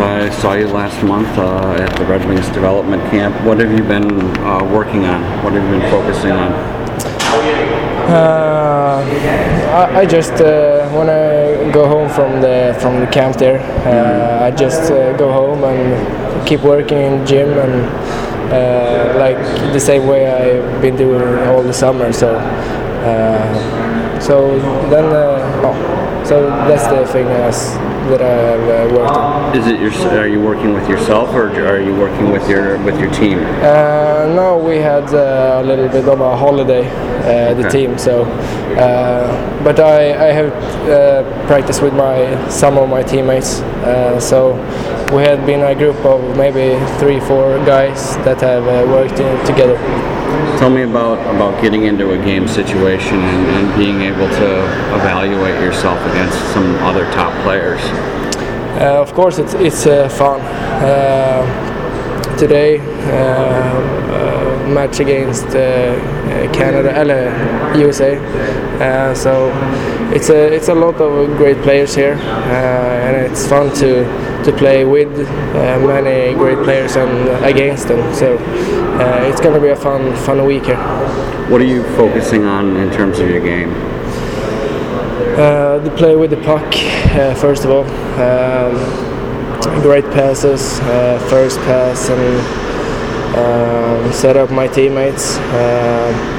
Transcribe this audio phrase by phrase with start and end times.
[0.00, 3.34] I saw you last month uh, at the Red Wings development camp.
[3.44, 5.22] What have you been uh, working on?
[5.42, 6.52] What have you been focusing on?
[8.08, 9.02] Uh,
[9.72, 14.44] I, I just uh, when I go home from the from the camp there, uh,
[14.44, 19.38] I just uh, go home and keep working in gym and like
[19.72, 22.12] the same way I've been doing all the summer.
[22.12, 22.38] So
[24.20, 24.58] so
[24.90, 25.04] then
[25.64, 27.74] oh, so that's the thing as,
[28.10, 29.56] that I've uh, worked on.
[29.56, 29.92] Is it your?
[30.18, 33.38] Are you working with yourself or are you working with your with your team?
[33.62, 37.86] Uh, no, we had uh, a little bit of a holiday, uh, the Okay.
[37.86, 37.98] team.
[37.98, 38.24] So,
[38.76, 40.52] uh, but I, I have
[40.88, 43.60] uh, practiced with my some of my teammates.
[43.84, 44.54] Uh, so
[45.14, 49.46] we had been a group of maybe three, four guys that have uh, worked in,
[49.46, 49.78] together.
[50.58, 54.64] Tell me about about getting into a game situation and, and being able to
[54.94, 57.80] evaluate yourself against some other top players.
[58.80, 60.40] Uh, of course, it's it's uh, fun.
[60.40, 63.97] Uh, today, uh,
[64.68, 66.92] match against uh, uh, Canada,
[67.76, 68.16] USA.
[68.78, 69.50] Uh, so
[70.14, 74.04] it's a it's a lot of great players here, uh, and it's fun to
[74.44, 78.14] to play with uh, many great players and against them.
[78.14, 80.76] So uh, it's going to be a fun fun week here.
[81.50, 83.70] What are you focusing on in terms of your game?
[85.38, 86.66] Uh, the play with the puck,
[87.14, 87.84] uh, first of all.
[88.18, 88.74] Um,
[89.82, 92.67] great passes, uh, first pass, and
[93.36, 95.36] um, set up my teammates.
[95.38, 96.38] Um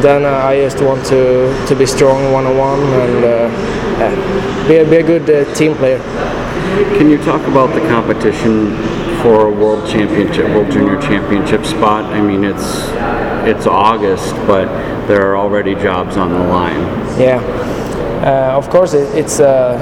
[0.00, 3.48] then uh, I just want to, to be strong one on one and uh,
[3.98, 5.98] yeah, be, a, be a good uh, team player.
[6.96, 8.74] Can you talk about the competition
[9.20, 12.04] for a world championship, world junior championship spot?
[12.06, 12.88] I mean, it's
[13.46, 14.66] it's August, but
[15.06, 16.80] there are already jobs on the line.
[17.20, 17.40] Yeah,
[18.24, 19.76] uh, of course it, it's uh,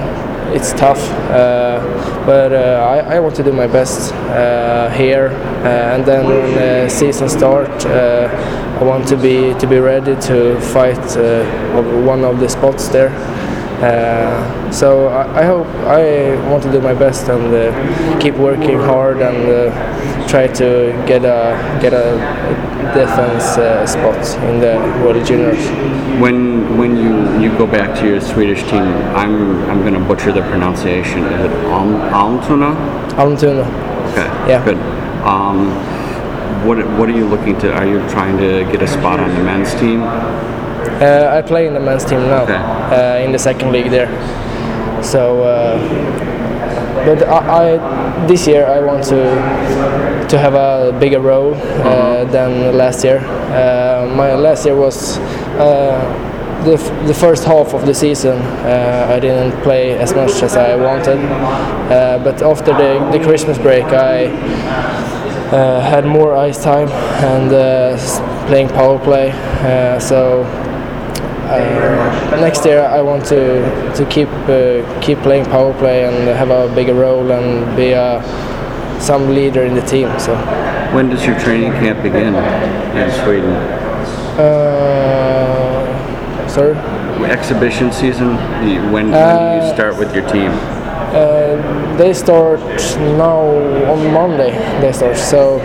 [0.53, 1.81] it's tough, uh,
[2.27, 5.29] but uh, I, I want to do my best uh, here,
[5.65, 8.29] and then when the season start, uh,
[8.81, 10.99] I want to be to be ready to fight
[12.05, 13.11] one of the spots there.
[13.81, 18.79] Uh, so I, I hope I want to do my best and uh, keep working
[18.79, 22.13] hard and uh, try to get a get a
[22.93, 25.65] defense uh, spot in the World Juniors.
[26.21, 28.83] When when you, you go back to your Swedish team,
[29.17, 31.25] I'm I'm going to butcher the pronunciation.
[31.25, 32.75] Is it Alm, Almtuna?
[33.17, 33.65] Almtuna.
[34.11, 34.27] Okay.
[34.51, 34.65] Yeah.
[34.65, 34.77] Good.
[35.25, 35.71] Um,
[36.67, 37.73] what what are you looking to?
[37.73, 40.03] Are you trying to get a spot on the men's team?
[41.01, 42.55] Uh, I play in the men's team now, Okay.
[42.57, 44.09] uh, in the second league there.
[45.03, 45.79] So, uh,
[47.07, 47.39] but I,
[47.75, 49.21] I this year I want to
[50.29, 53.19] to have a bigger role uh, than last year.
[53.19, 55.19] Uh, my last year was.
[55.59, 56.27] Uh,
[56.65, 60.57] the, f- the first half of the season, uh, I didn't play as much as
[60.59, 66.89] I wanted, uh, but after the, the Christmas break, I uh, had more ice time
[67.25, 67.97] and uh,
[68.47, 69.31] playing power play.
[69.63, 70.45] Uh, so
[71.49, 73.63] uh, next year I want to
[73.97, 78.21] to keep uh, keep playing power play and have a bigger role and be a
[79.01, 80.09] some leader in the team.
[80.19, 80.35] So
[80.95, 83.51] When does your training camp begin in Sweden?
[84.39, 86.77] uh, sorry.
[87.31, 88.35] Exhibition season.
[88.93, 90.51] When, when do Uh, you start with your team?
[90.51, 92.61] Uh, they start
[93.19, 93.41] now
[93.93, 94.53] on Monday.
[94.81, 95.59] They start so.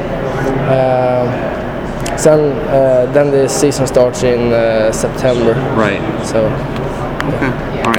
[0.70, 1.55] Uh,
[2.24, 5.54] then, uh, then the season starts in uh, September.
[5.76, 6.02] Right.
[6.26, 6.50] So
[7.26, 7.86] Okay.